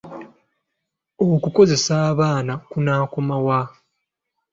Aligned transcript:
Okukozesa 1.27 1.93
abaana 2.09 2.53
kunaakoma 2.69 3.35
wa? 3.47 3.61